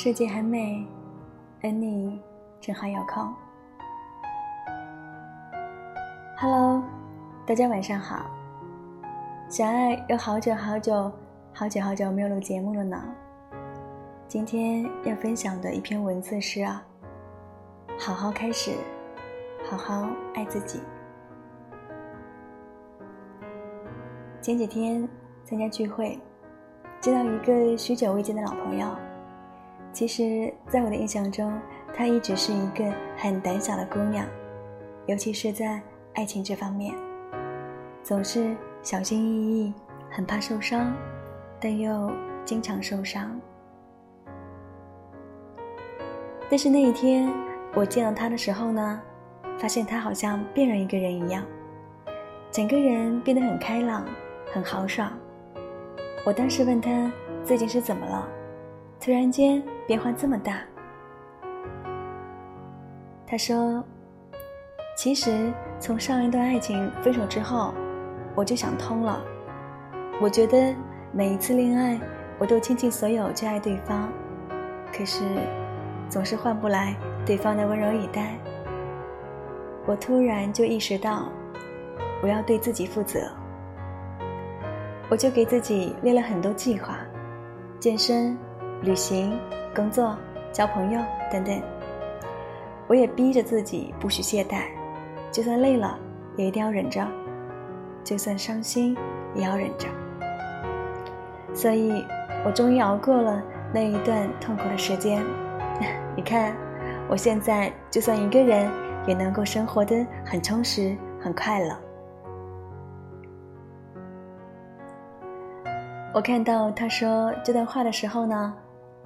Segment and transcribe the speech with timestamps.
[0.00, 0.86] 世界很美，
[1.60, 2.22] 而你
[2.60, 3.34] 正好有空。
[6.36, 6.84] Hello，
[7.44, 8.30] 大家晚上好。
[9.48, 11.10] 小爱有好久好久、
[11.52, 13.02] 好久好久没有录节目了呢。
[14.28, 16.80] 今天要分享的一篇文字是啊，
[17.98, 18.76] 好好开始，
[19.68, 20.80] 好好爱自己。
[24.40, 25.08] 前几天
[25.44, 26.16] 参加聚会。
[27.00, 28.88] 见到一个许久未见的老朋友，
[29.98, 31.52] 其实，在我的印象中，
[31.92, 32.84] 她一直是一个
[33.16, 34.24] 很胆小的姑娘，
[35.06, 35.82] 尤其是在
[36.14, 36.94] 爱情这方面，
[38.04, 39.74] 总是小心翼翼，
[40.08, 40.94] 很怕受伤，
[41.60, 42.12] 但又
[42.44, 43.40] 经常受伤。
[46.48, 47.28] 但是那一天
[47.74, 49.02] 我见到她的时候呢，
[49.58, 51.42] 发现她好像变了一个人一样，
[52.52, 54.06] 整个人变得很开朗，
[54.52, 55.10] 很豪爽。
[56.24, 57.10] 我当时问他
[57.42, 58.28] 最近是怎么了，
[59.00, 60.60] 突然间变化这么大。
[63.26, 63.84] 他说
[64.96, 67.72] ：“其实从上一段爱情分手之后，
[68.34, 69.22] 我就想通了。
[70.20, 70.74] 我觉得
[71.12, 72.00] 每一次恋爱，
[72.38, 74.08] 我都倾尽所有去爱对方，
[74.92, 75.24] 可是
[76.08, 78.34] 总是换不来对方的温柔以待。
[79.86, 81.28] 我突然就意识到，
[82.22, 83.20] 我要对自己负责。”
[85.10, 86.98] 我就给自己列了很多计划，
[87.80, 88.36] 健身、
[88.82, 89.38] 旅行、
[89.74, 90.16] 工作、
[90.52, 91.00] 交朋友
[91.30, 91.60] 等等。
[92.86, 94.62] 我也逼着自己不许懈怠，
[95.30, 95.98] 就算累了
[96.36, 97.06] 也一定要忍着，
[98.02, 98.96] 就算伤心
[99.34, 99.86] 也要忍着。
[101.54, 102.04] 所以，
[102.44, 103.42] 我终于熬过了
[103.74, 105.22] 那一段痛苦的时间。
[106.16, 106.56] 你看，
[107.08, 108.70] 我现在就算一个人，
[109.06, 111.76] 也能够生活的很充实、很快乐。
[116.14, 118.54] 我看到他说这段话的时候呢，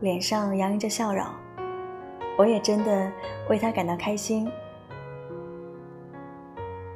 [0.00, 1.24] 脸上洋溢着笑容。
[2.38, 3.10] 我也真的
[3.48, 4.50] 为他感到开心。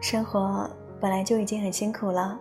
[0.01, 0.69] 生活
[1.01, 2.39] 本来就已经很辛苦了，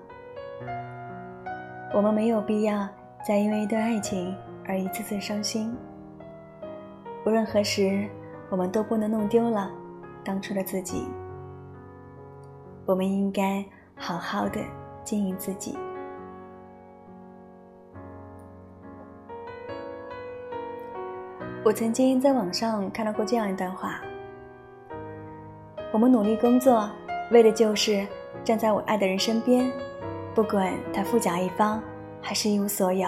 [1.93, 2.87] 我们没有必要
[3.25, 5.75] 再因为一段爱情而一次次伤心。
[7.25, 8.07] 无论何时，
[8.49, 9.69] 我们都不能弄丢了
[10.23, 11.07] 当初的自己。
[12.85, 13.63] 我们应该
[13.95, 14.59] 好好的
[15.03, 15.77] 经营自己。
[21.69, 24.01] 我曾经在网上看到过这样一段话：
[25.91, 26.89] 我们努力工作，
[27.29, 28.07] 为的就是
[28.43, 29.71] 站在我爱的人身边，
[30.33, 31.79] 不管他富甲一方
[32.23, 33.07] 还是一无所有，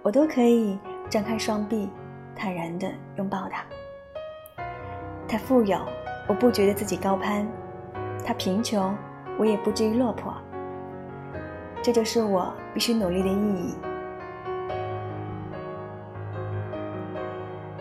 [0.00, 0.78] 我都可以
[1.10, 1.86] 张开双臂，
[2.34, 3.62] 坦然地拥抱他。
[5.28, 5.78] 他富有，
[6.28, 7.44] 我不觉得自己高攀；
[8.24, 8.96] 他贫穷，
[9.38, 10.34] 我也不至于落魄。
[11.82, 13.74] 这就是我必须努力的意义。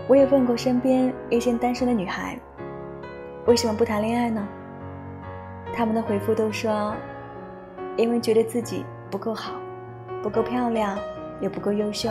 [0.09, 2.35] 我也问过身边一些单身的女孩，
[3.45, 4.43] 为什么不谈恋爱呢？
[5.71, 6.95] 他们的回复都说，
[7.95, 9.53] 因为觉得自己不够好，
[10.23, 10.97] 不够漂亮，
[11.39, 12.09] 也不够优秀。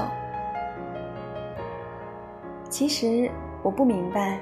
[2.71, 3.29] 其实
[3.65, 4.39] 我不明白，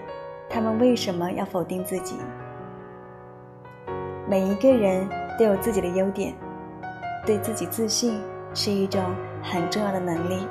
[0.51, 2.17] 他们为什么要否定自己。
[4.29, 5.09] 每一个人
[5.39, 6.35] 都有自己的优点，
[7.25, 8.21] 对自己自信
[8.53, 9.03] 是一种
[9.43, 10.47] 很重要的能力。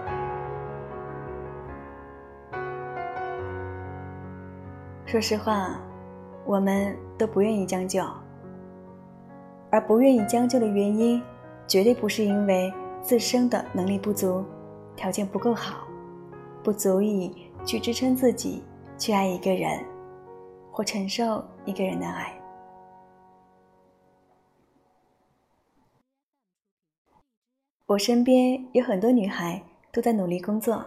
[5.06, 5.80] 说实话，
[6.46, 8.04] 我们都不愿意将就，
[9.70, 11.22] 而不愿意将就的原因，
[11.68, 12.74] 绝对不是因为
[13.04, 14.44] 自身的能力不足、
[14.96, 15.88] 条件不够好，
[16.64, 17.32] 不足以
[17.64, 18.64] 去支撑自己
[18.98, 19.86] 去爱一个人，
[20.72, 22.34] 或承受一个人的爱。
[27.86, 29.62] 我身边有很多女孩
[29.94, 30.84] 都在努力工作，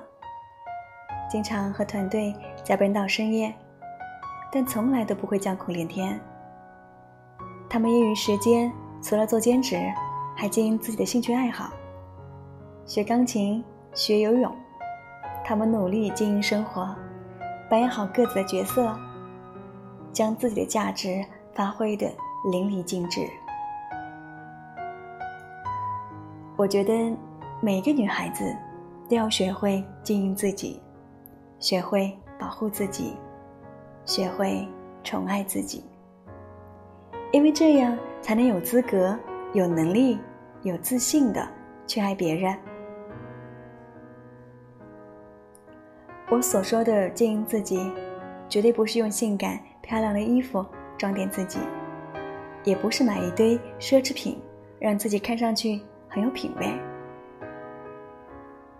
[1.31, 2.35] 经常和团队
[2.65, 3.55] 加班到深夜。
[4.51, 6.19] 但从来都不会叫苦连天。
[7.69, 8.73] 他们业余时间
[9.03, 9.79] 除了做兼职，
[10.37, 11.71] 还经营自己的兴趣爱好，
[12.87, 13.63] 学钢琴、
[13.93, 14.55] 学游泳。
[15.45, 16.95] 他们努力经营生活，
[17.71, 18.95] 扮演好各自的角色，
[20.13, 21.25] 将自己的价值
[21.55, 22.11] 发挥的
[22.51, 23.21] 淋漓尽致。
[26.57, 27.17] 我觉得
[27.61, 28.57] 每个女孩子
[29.09, 30.83] 都要学会经营自己，
[31.59, 33.15] 学会保护自己。
[34.09, 34.67] 学会
[35.05, 35.85] 宠爱自己，
[37.31, 39.17] 因为这样才能有资格、
[39.53, 40.19] 有能力、
[40.63, 41.47] 有自信的
[41.87, 42.57] 去爱别人。
[46.31, 47.93] 我所说的经营自己，
[48.49, 50.65] 绝对不是用性感漂亮的衣服
[50.97, 51.59] 装点自己，
[52.65, 54.41] 也不是买一堆奢侈品
[54.79, 56.73] 让自己看上去很有品味。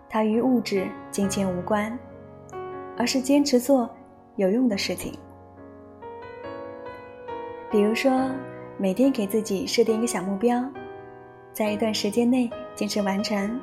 [0.09, 1.99] 它与物质、金钱无关，
[2.97, 3.91] 而是坚持做
[4.39, 5.13] 有用的事情。
[7.71, 8.31] 比如说，
[8.77, 10.65] 每天给自己设定一个小目标，
[11.53, 13.61] 在一段时间内坚持完成，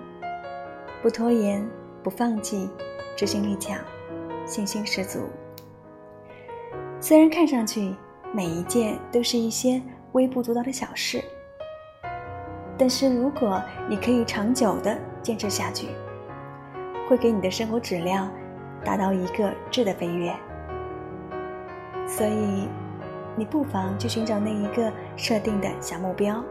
[1.02, 1.66] 不拖延，
[2.04, 2.70] 不放弃，
[3.16, 3.80] 执行力强，
[4.46, 5.22] 信心十足。
[7.00, 7.96] 虽然看上去
[8.34, 9.82] 每一件都是一些
[10.12, 11.24] 微不足道的小事，
[12.78, 15.88] 但是如果你可以长久的坚持下去，
[17.08, 18.30] 会给你的生活质量
[18.84, 20.36] 达到一个质的飞跃。
[22.08, 22.68] 所以。
[23.38, 26.42] 你不妨去寻找那一个设定的小目标。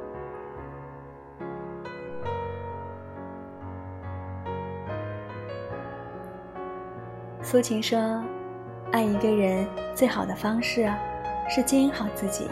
[7.41, 8.23] 苏晴说
[8.93, 10.93] ：“爱一个人最好的方式
[11.49, 12.51] 是经营好自己，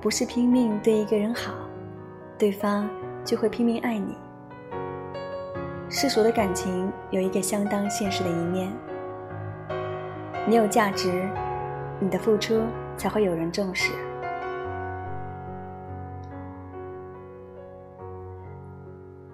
[0.00, 1.54] 不是拼命对一个人好，
[2.36, 2.90] 对方
[3.24, 4.16] 就会拼命爱你。
[5.88, 8.72] 世俗的感情有一个相当现实的一面，
[10.46, 11.28] 你有价值。”
[12.00, 12.60] 你的付出
[12.96, 13.92] 才会有人重视。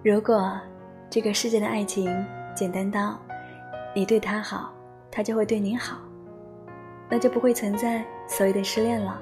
[0.04, 0.52] 如果
[1.08, 2.14] 这个世界的爱情
[2.54, 3.18] 简单到
[3.94, 4.72] 你对他好，
[5.10, 5.96] 他就会对你好，
[7.08, 9.18] 那就不会存在所谓的失恋了，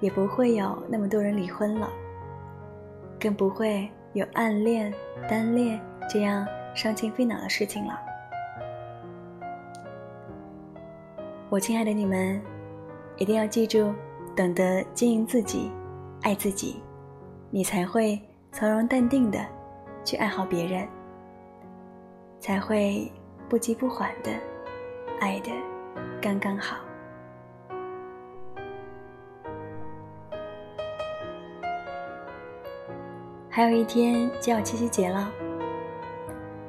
[0.00, 1.88] 也不会有那么多人离婚了，
[3.20, 4.92] 更不会有暗恋、
[5.28, 5.80] 单恋
[6.10, 6.44] 这样
[6.74, 7.98] 伤心费脑的事情了。
[11.48, 12.42] 我亲爱的你们，
[13.18, 13.94] 一定要记住，
[14.34, 15.70] 懂得经营自己，
[16.22, 16.82] 爱自己，
[17.50, 18.20] 你才会
[18.50, 19.38] 从容淡定的
[20.04, 20.88] 去爱好别人，
[22.40, 23.10] 才会
[23.48, 24.32] 不急不缓的
[25.20, 25.52] 爱的
[26.20, 26.78] 刚刚好。
[33.48, 35.30] 还有一天就要七夕节了，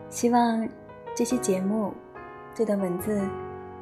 [0.07, 0.69] 希望
[1.15, 1.91] 这期节目
[2.53, 3.19] 这段文字。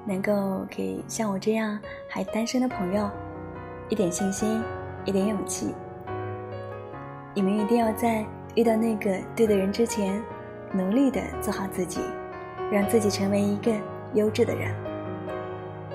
[0.05, 3.09] 能够给像我这样还单身的朋友
[3.89, 4.61] 一点信心，
[5.03, 5.73] 一点勇气。
[7.33, 8.25] 你们一定要在
[8.55, 10.23] 遇到那个对的人之前，
[10.71, 11.99] 努力的做好自己，
[12.71, 13.73] 让自己成为一个
[14.13, 14.73] 优质的人，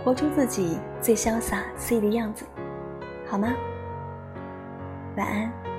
[0.04, 2.44] 活出自己最潇洒肆意的样子，
[3.26, 3.54] 好吗？
[5.16, 5.69] 晚安。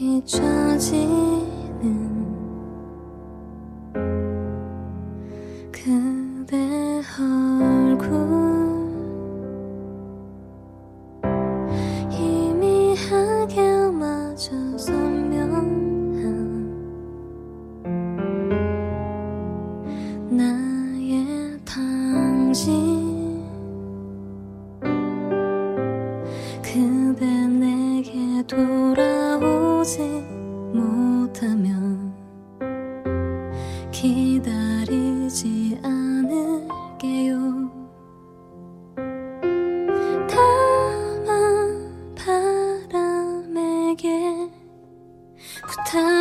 [0.00, 0.38] 一着
[0.78, 1.47] 急。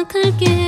[0.07, 0.66] 갈게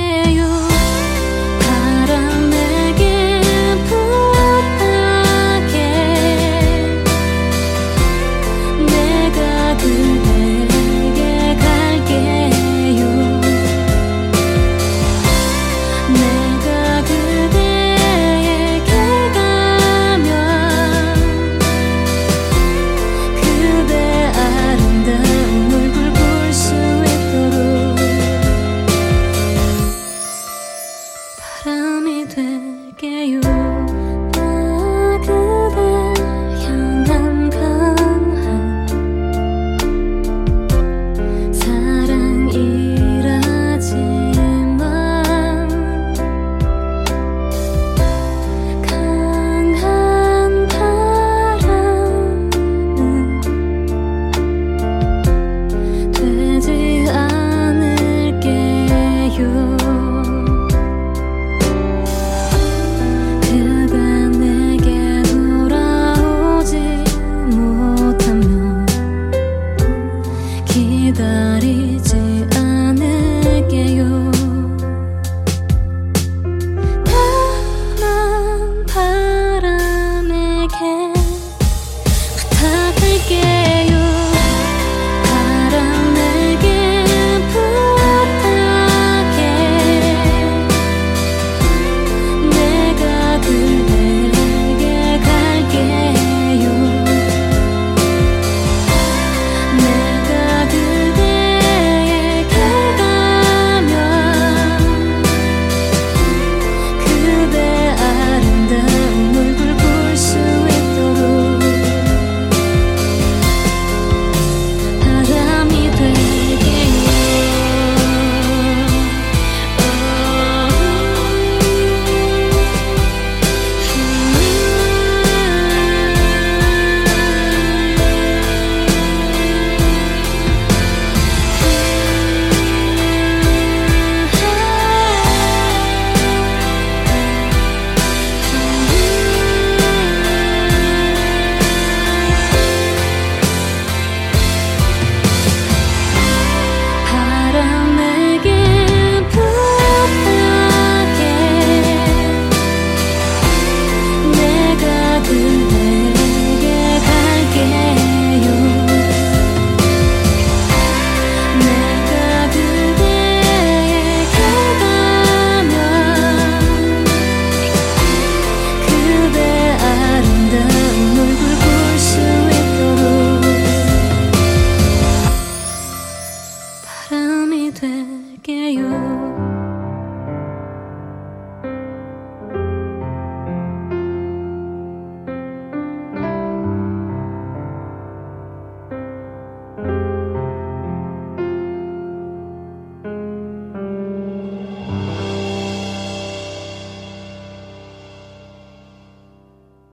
[177.72, 179.29] 되게요.